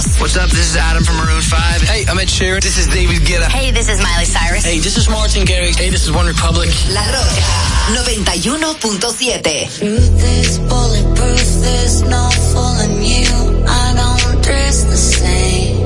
[0.00, 0.48] What's up?
[0.48, 1.82] This is Adam from Maroon 5.
[1.82, 2.62] Hey, I'm Ed Sheeran.
[2.62, 3.48] This is David Guetta.
[3.48, 4.64] Hey, this is Miley Cyrus.
[4.64, 5.76] Hey, this is Martin Garrix.
[5.76, 6.70] Hey, this is One Republic.
[6.88, 7.44] La Roca
[7.92, 9.76] 91.7.
[9.76, 13.64] Truth is bulletproof, there's no fooling you.
[13.68, 15.76] I don't dress the same.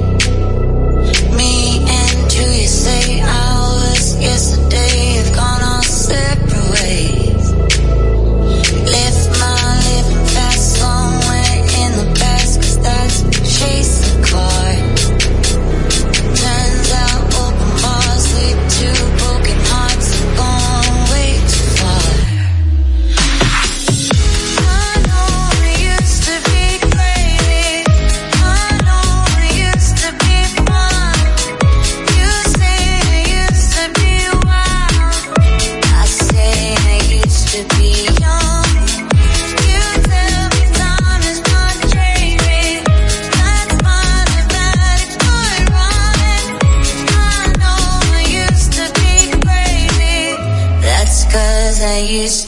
[1.34, 4.14] Me and you, you say I was,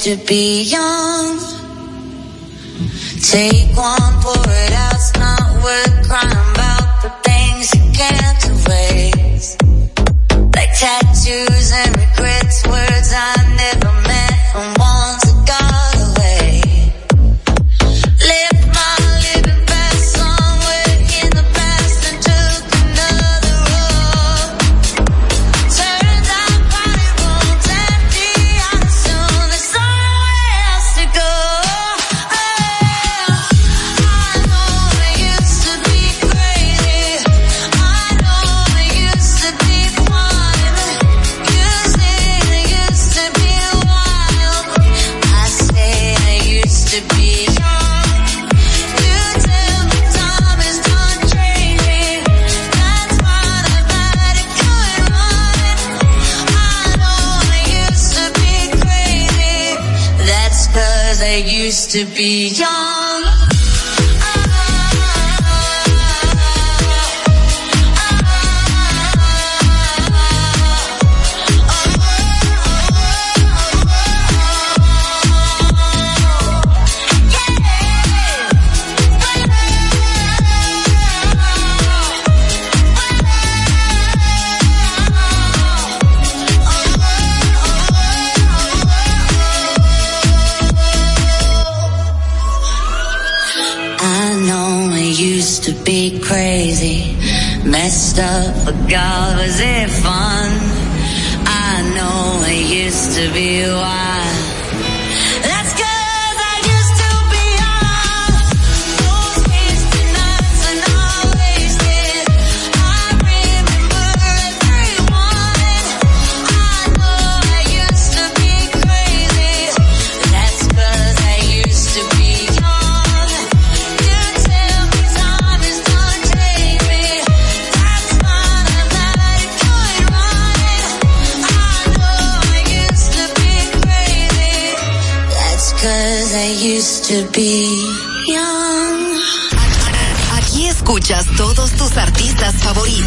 [0.07, 1.37] to be young.
[3.21, 4.95] Take one pour it out.
[4.95, 6.36] It's not worth crying.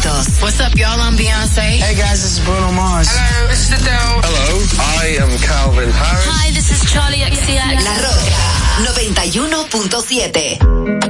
[0.00, 0.42] éxitos.
[0.42, 1.00] What's up, y'all?
[1.00, 1.60] I'm Beyonce.
[1.60, 3.08] Hey, guys, this is Bruno Mars.
[3.10, 4.20] Hello, this is Adele.
[4.22, 6.26] Hello, I am Calvin Harris.
[6.26, 7.84] Hi, this is Charlie XCX.
[7.84, 8.40] La Roca,
[9.68, 11.09] 91.7.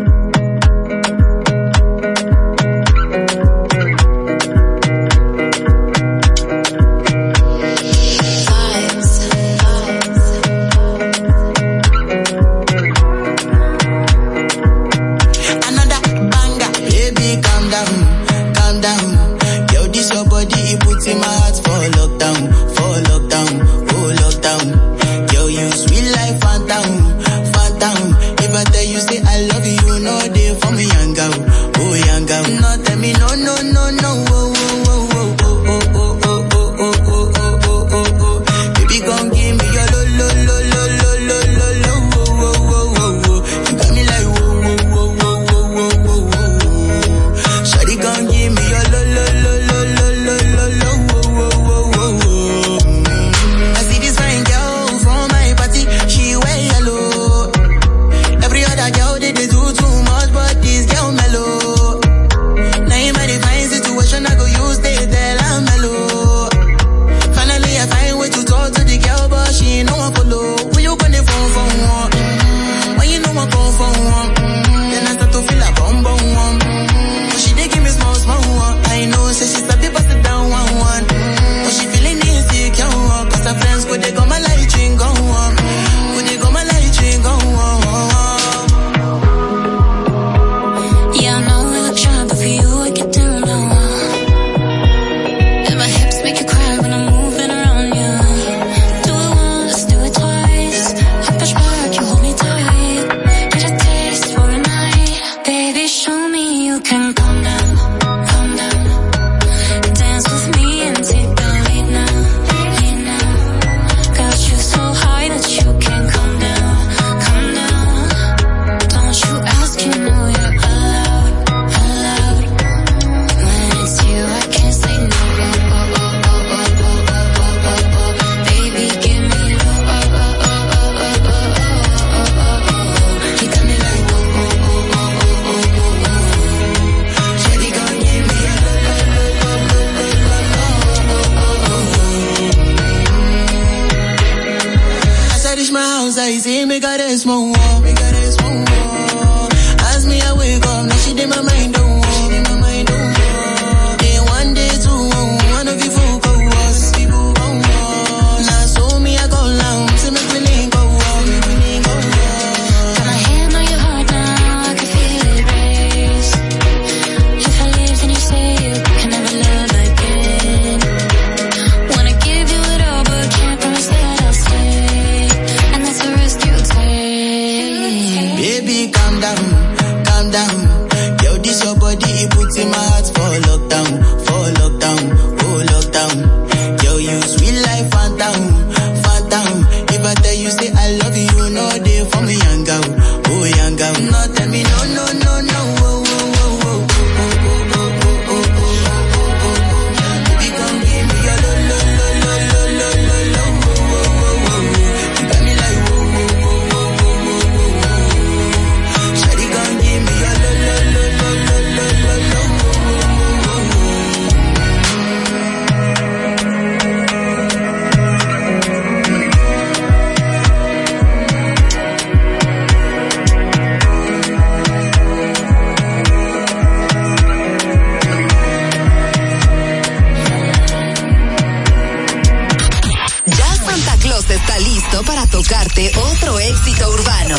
[234.11, 237.37] Closet está listo para tocarte otro éxito urbano.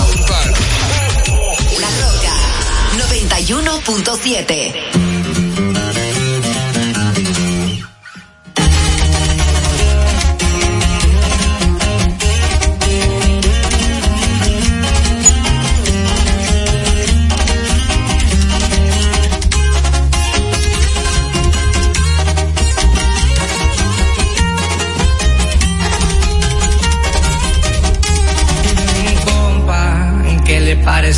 [1.81, 2.31] La Roca
[3.09, 5.20] 91.7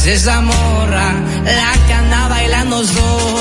[0.06, 1.14] es esa morra
[1.46, 3.33] la que anda bailando dos.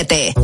[0.00, 0.39] 7.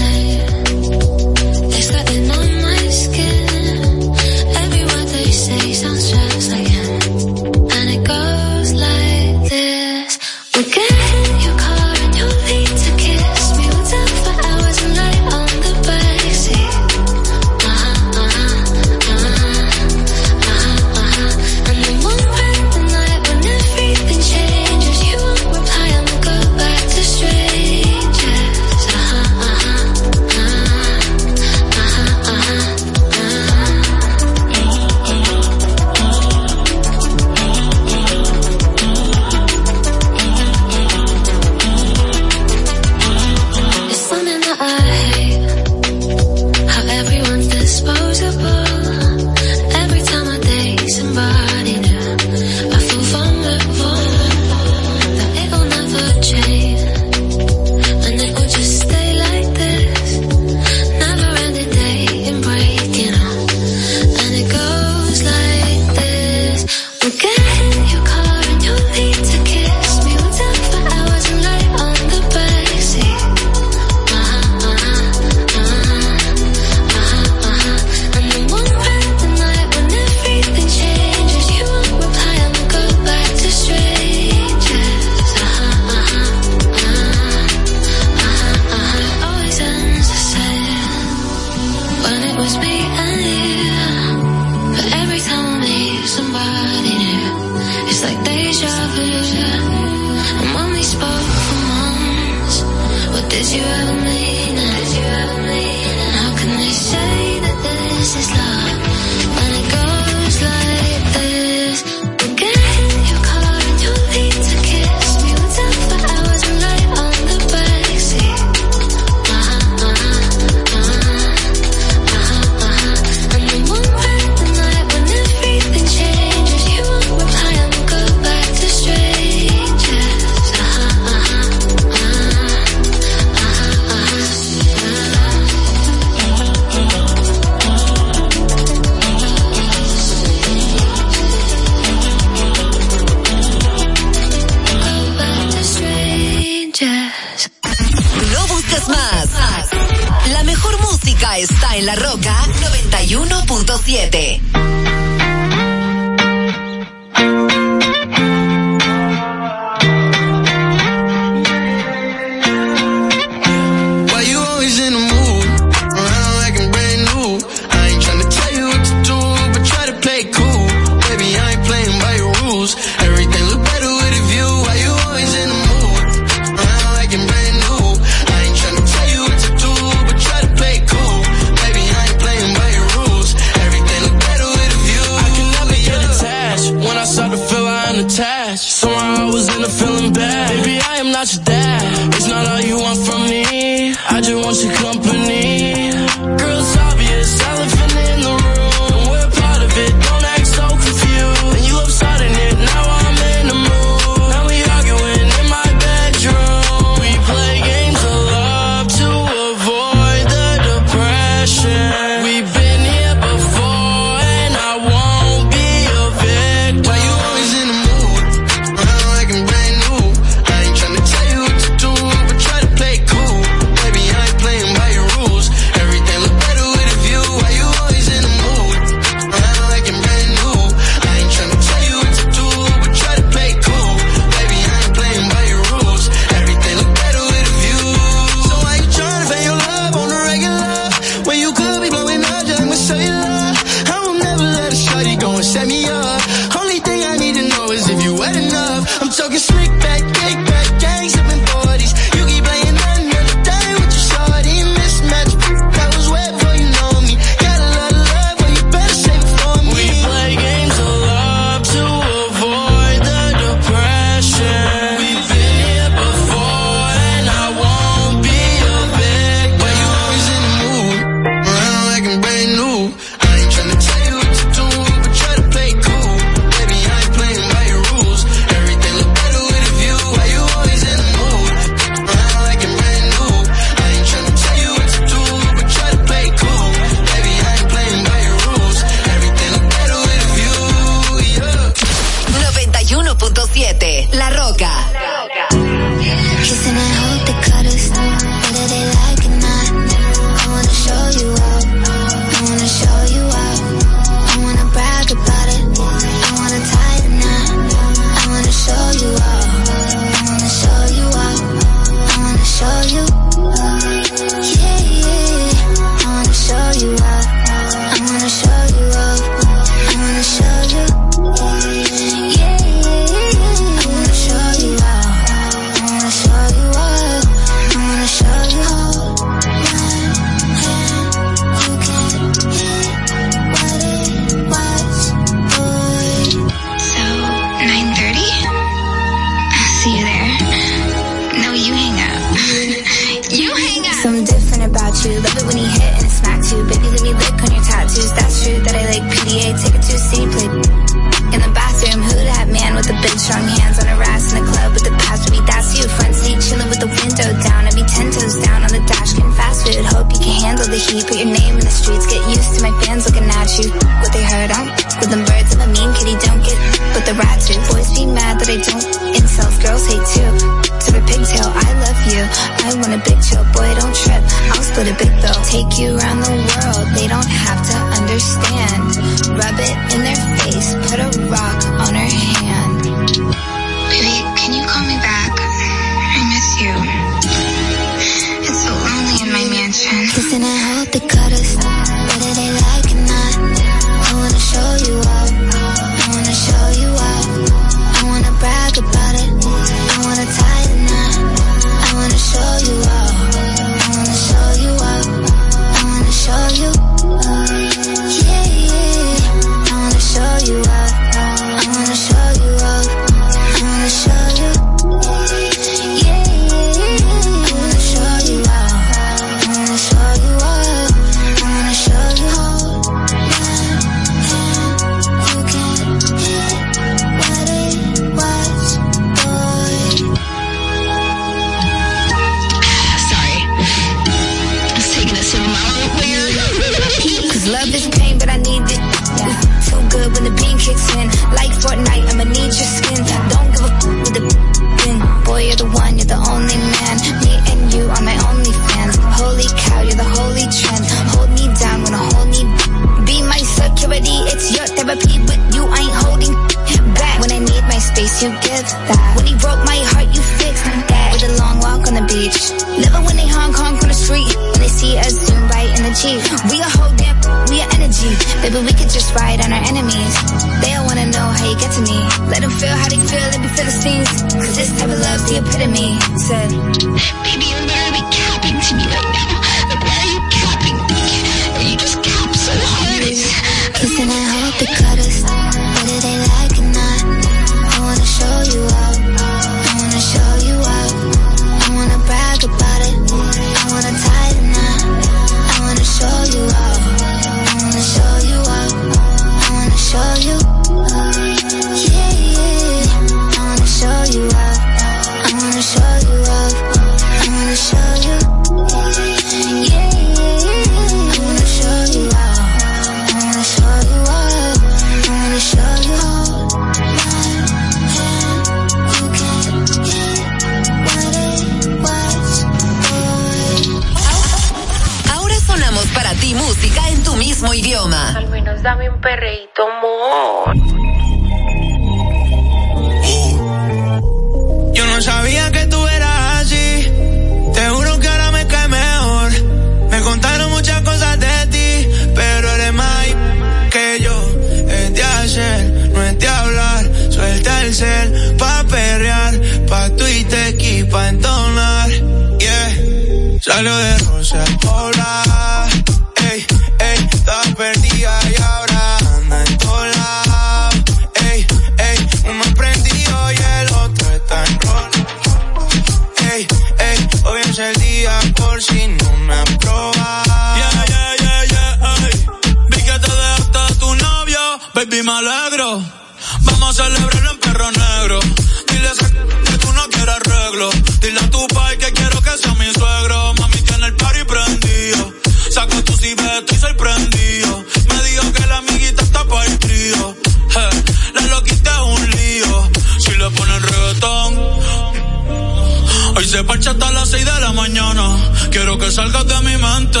[596.36, 598.14] Se parcha hasta las 6 de la mañana.
[598.50, 600.00] Quiero que salgas de mi mente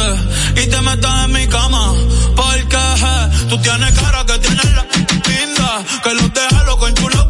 [0.62, 1.94] y te metas en mi cama.
[2.36, 4.86] Porque eh, tú tienes cara que tienes la
[5.30, 5.84] linda.
[6.02, 7.25] Que los deja loco en chulo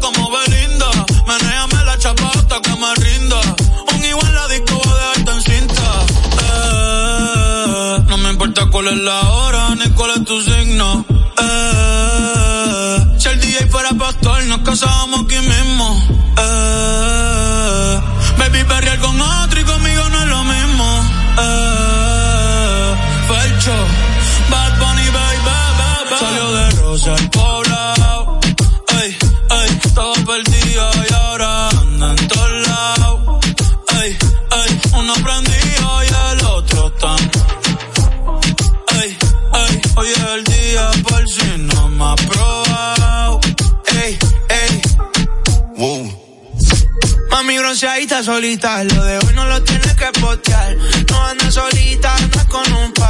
[48.07, 50.77] Bronceadita solita, lo de hoy no lo tienes que postear.
[51.09, 53.06] No andas solita, andas con un par.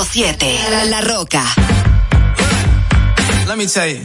[0.00, 1.42] 91.7 La, La Roca.
[3.46, 4.00] Let me tell you.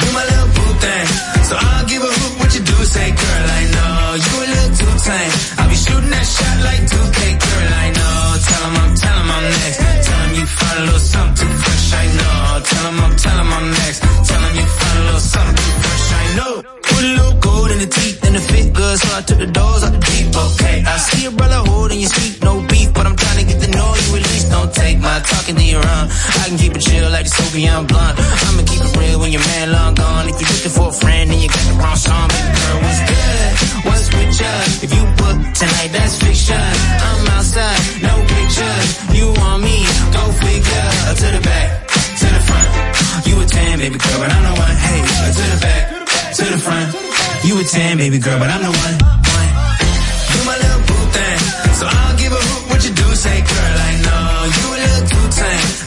[0.00, 1.06] You my little boo thing.
[1.46, 2.76] So I'll give a hoot what you do.
[2.84, 5.32] Say, girl, I know you a little too tame.
[5.58, 8.18] I'll be shooting that shot like 2K, girl, I know.
[8.48, 9.78] Tell 'em I'm, tell 'em I'm next.
[10.06, 12.60] Tell 'em you find a little something too fresh, I know.
[12.70, 13.98] Tell 'em I'm, tell 'em I'm next.
[14.26, 16.52] Tell 'em you find a little something too fresh, I know.
[16.90, 19.46] Put a little gold in the teeth and the fit good, so I took the
[19.46, 20.76] doors out the deep, okay.
[20.84, 23.29] I see a brother holding your seat, no beef, but I'm trying
[24.16, 24.50] at least.
[24.50, 26.06] Don't take my talking to your own.
[26.40, 28.14] I can keep it chill like the Soviet blunt.
[28.18, 30.28] I'ma keep it real when your man long gone.
[30.28, 33.00] If you're looking for a friend and you got the wrong song, baby girl, what's
[33.10, 33.50] good?
[33.86, 34.56] What's with you?
[34.84, 36.56] If you book tonight, that's fiction.
[36.56, 38.88] I'm outside, no pictures.
[39.16, 39.76] You want me?
[40.16, 40.88] Go figure.
[41.10, 41.68] Up To the back,
[42.20, 42.68] to the front.
[43.26, 44.76] You a 10, baby girl, but I'm the one.
[44.86, 45.00] Hey,
[45.36, 45.82] to the back,
[46.38, 46.88] to the front.
[47.44, 48.94] You a 10, baby girl, but I'm the one.
[49.00, 49.50] one.
[50.32, 51.38] You my little boo thing.
[51.78, 53.06] So I'll give a hoot what you do.
[53.14, 53.89] Say, girl, I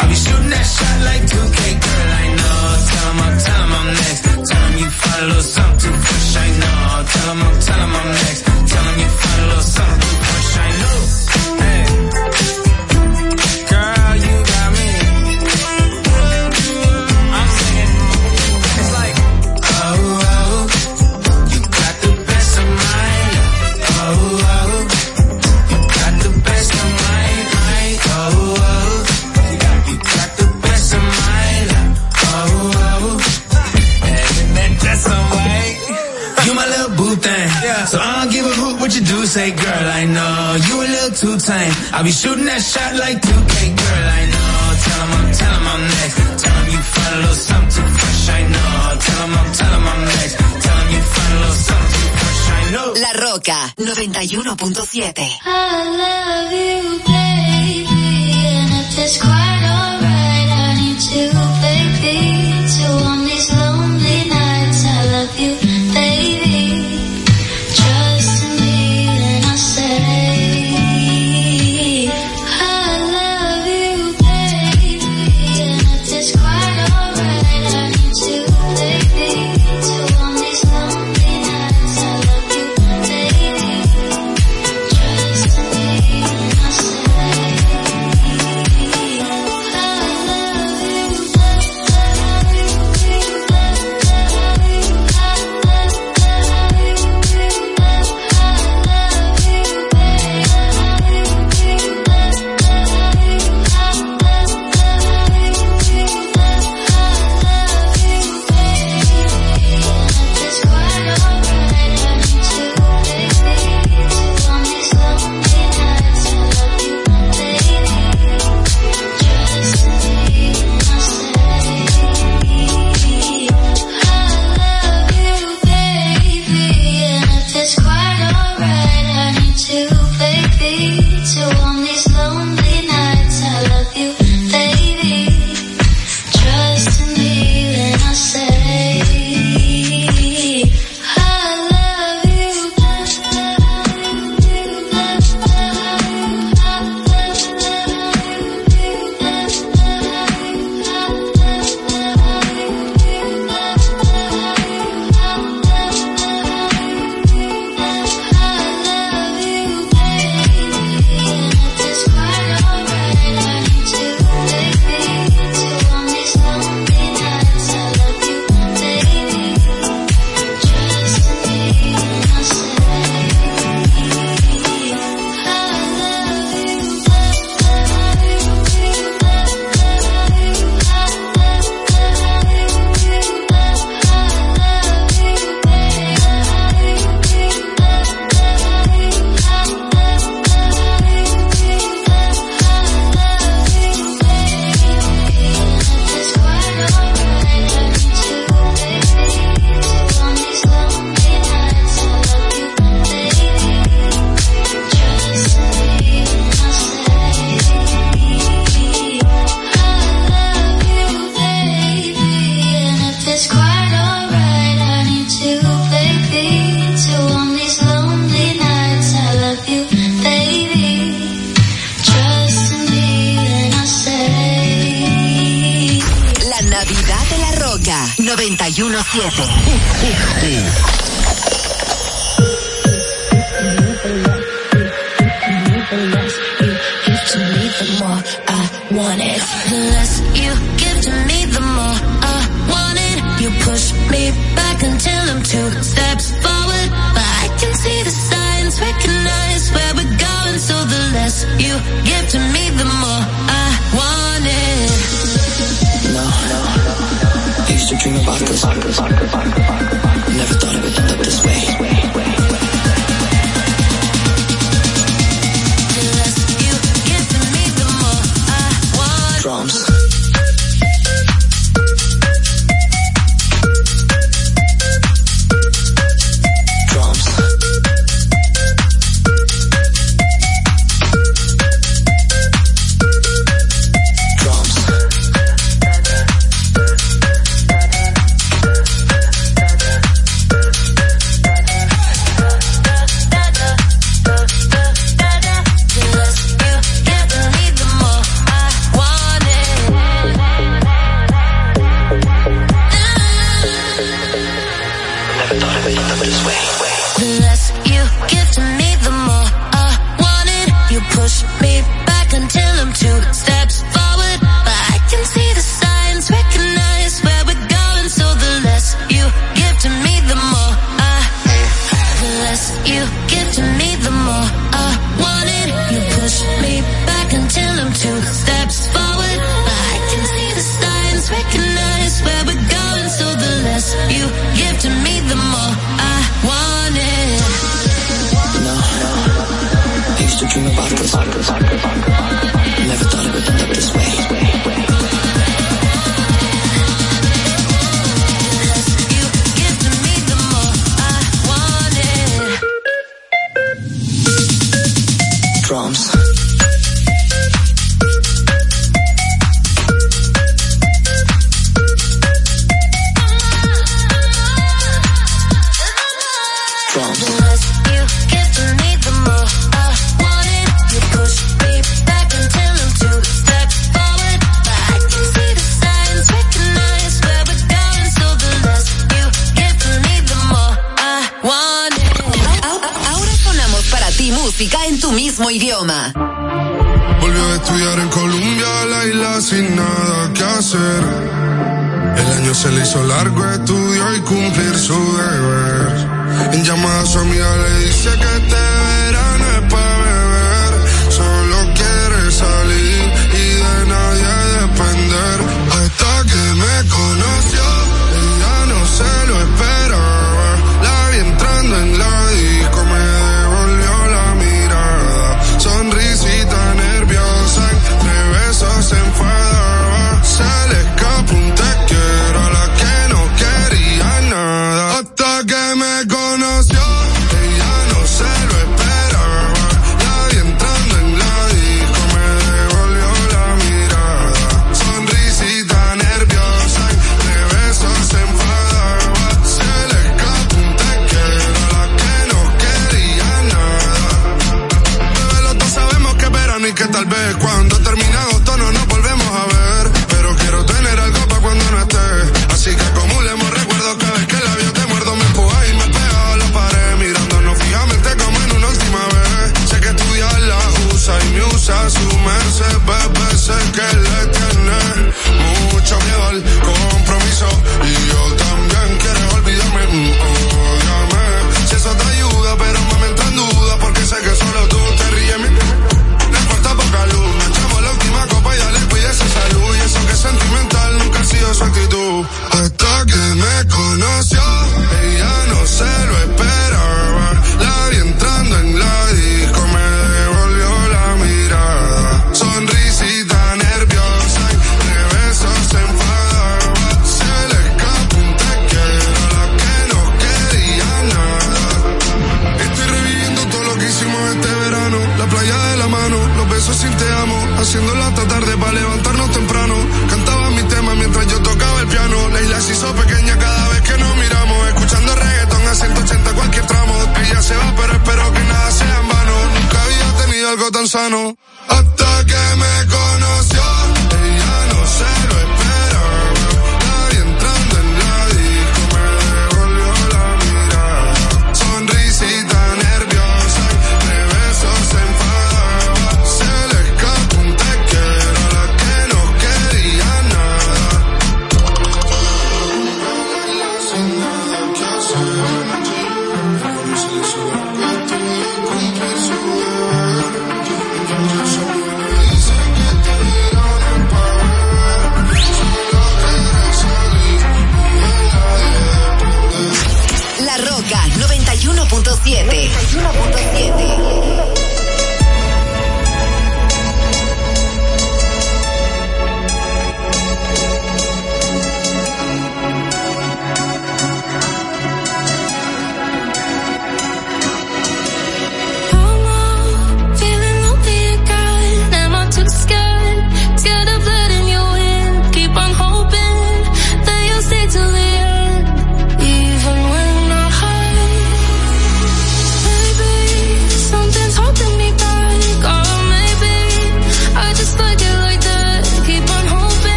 [0.00, 2.60] I'll be shooting that shot like 2K, girl, I know.
[3.60, 4.22] I'm, I'm next.
[4.80, 7.00] You find a little something I know.
[7.44, 8.42] I'm, tell 'em I'm next.
[8.70, 10.29] Tell 'em you find a little something
[37.90, 39.26] So I don't give a hoot what you do.
[39.26, 41.74] Say, girl, I know you a little too tame.
[41.92, 44.58] I'll be shooting that shot like 2K, girl, I know.
[44.84, 46.16] Tell 'em I'm, tell 'em I'm next.
[46.42, 48.70] Tell 'em you find a little something too fresh, I know.
[49.06, 50.34] Tell 'em I'm, tell 'em I'm next.
[50.64, 52.88] Tell 'em you find a little something too fresh, I know.
[53.04, 58.02] La Roca 91.7 I love you, baby,
[58.54, 61.28] and if it's quite alright, I need you,
[61.66, 62.16] baby,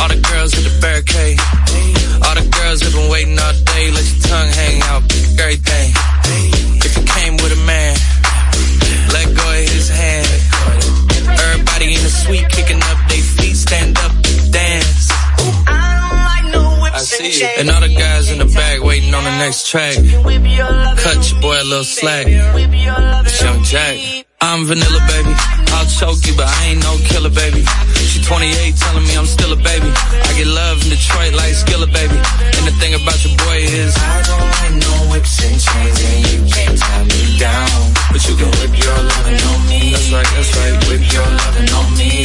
[0.00, 1.38] All the girls at the barricade.
[2.24, 3.90] All the girls have been waiting all day.
[3.90, 5.88] Let your tongue hang out, pick everything.
[6.84, 7.96] If you came with a man,
[9.12, 10.28] let go of his hand.
[11.28, 14.12] Everybody in the suite kicking up their feet, stand up,
[14.50, 15.08] dance.
[16.94, 17.46] I see you.
[17.58, 19.94] And all the guys in the back waiting on the next track.
[19.94, 22.26] Cut your boy a little slack.
[22.28, 24.24] It's Young Jack.
[24.40, 25.34] I'm vanilla, baby.
[25.72, 27.64] I'll choke you, but I ain't no killer, baby.
[28.24, 29.90] 28 telling me I'm still a baby.
[29.92, 32.16] I get love in Detroit like Skilla, baby.
[32.56, 36.18] And the thing about your boy is I don't like no whips and chains and
[36.32, 37.78] you can't tie me down.
[38.12, 39.92] But you can whip your lovin' on me.
[39.92, 40.76] That's right, that's right.
[40.88, 42.24] Whip your lovin' on me.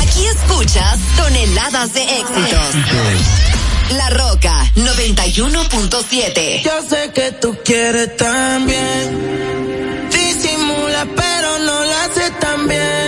[0.00, 2.74] Aquí escuchas toneladas de éxitos.
[3.90, 6.62] La Roca, 91.7.
[6.62, 10.08] Yo sé que tú quieres también.
[10.10, 13.03] Disimula, pero no lo haces tan bien.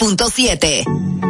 [0.00, 1.29] 106.7.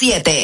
[0.00, 0.39] 7.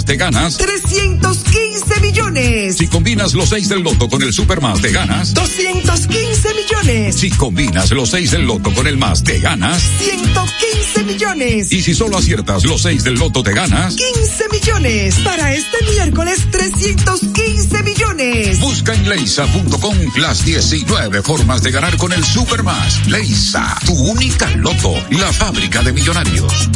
[0.00, 2.76] Supermás de ganas 315 millones.
[2.76, 7.16] Si combinas los 6 del loto con el Supermás de ganas 215 millones.
[7.16, 11.72] Si combinas los 6 del loto con el más de ganas 115 millones.
[11.72, 15.14] Y si solo aciertas los 6 del loto te ganas 15 millones.
[15.24, 18.60] Para este miércoles 315 millones.
[18.60, 23.06] Busca en leisa.com las 19 formas de ganar con el Supermás.
[23.06, 26.70] Leisa, tu única loto, la fábrica de millonarios.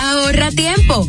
[0.00, 1.08] Ahorra tiempo.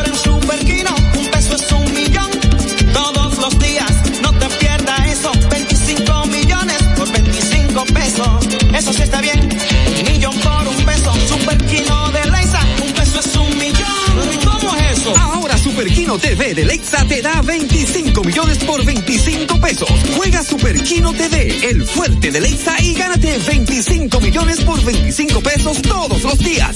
[16.17, 19.89] TV de Lexa te da 25 millones por 25 pesos.
[20.15, 25.81] Juega Super Kino TV, el fuerte de Lexa y gánate 25 millones por 25 pesos
[25.81, 26.75] todos los días.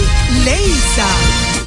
[0.45, 1.07] Leisa.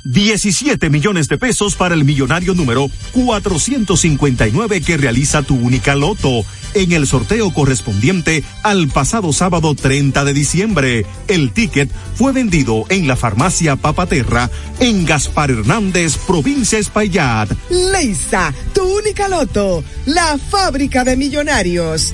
[0.04, 6.44] 17 millones de pesos para el millonario número 459 que realiza tu única loto
[6.74, 11.06] en el sorteo correspondiente al pasado sábado 30 de diciembre.
[11.26, 14.50] El ticket fue vendido en la farmacia Papaterra
[14.80, 17.50] en Gaspar Hernández, provincia Espaillat.
[17.70, 22.12] Leisa, tu única loto, la fábrica de millonarios.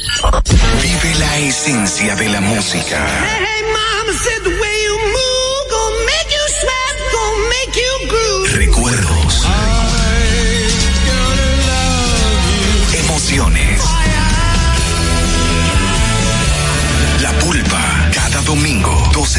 [0.83, 3.07] Vive la esencia de la música.
[3.27, 4.70] Hey, mama said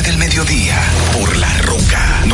[0.03, 0.79] del mediodía.
[1.13, 2.20] Por La Roca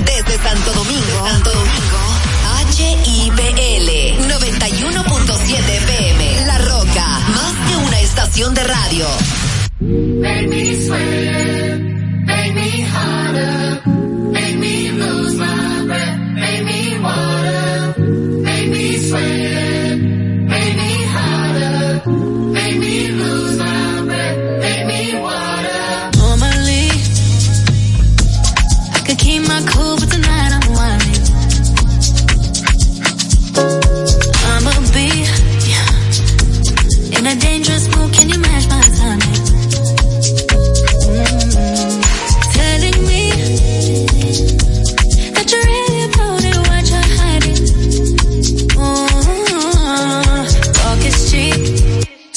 [0.05, 1.99] Desde Santo Domingo, Santo Domingo,
[2.75, 6.45] HIPL 91.7 FM.
[6.47, 9.05] La Roca, más que una estación de radio.
[9.79, 11.79] Make me sweat,
[12.25, 13.81] make me harder,
[14.31, 15.52] make me lose my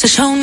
[0.07, 0.36] so show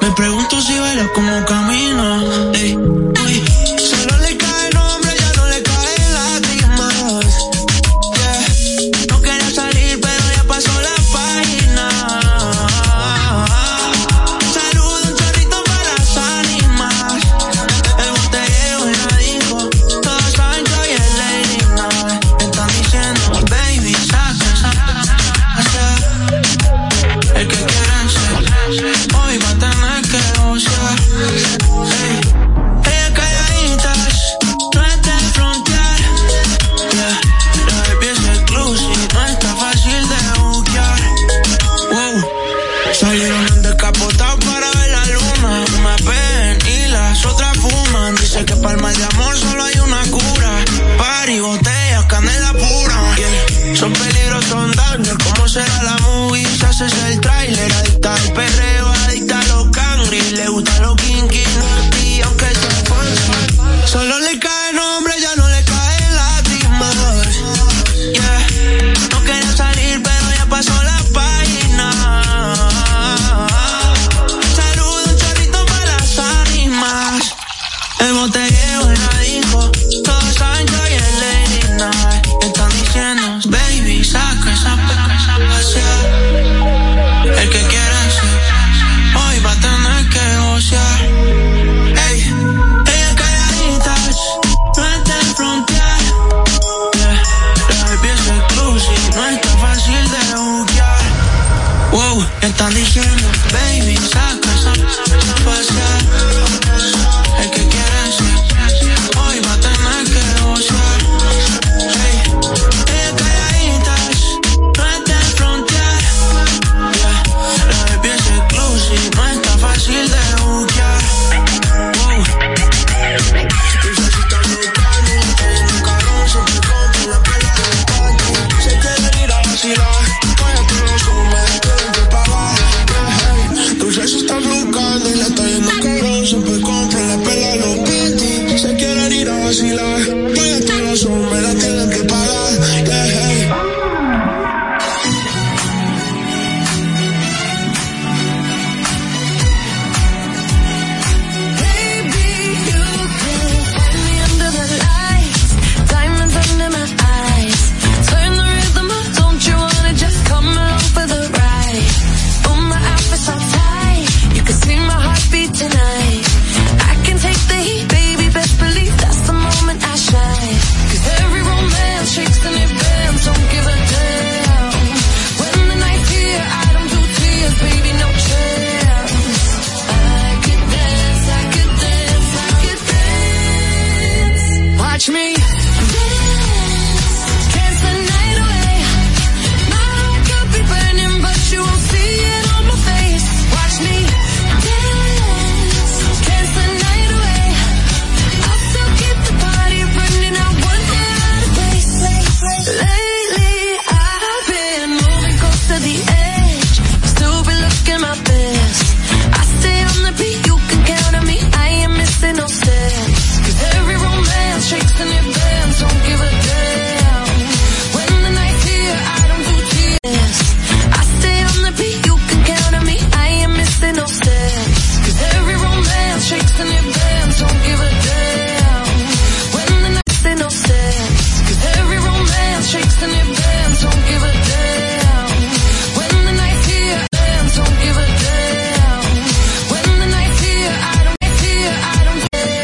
[0.00, 2.50] Me pregunto si baila como camina.
[2.54, 2.76] Ey,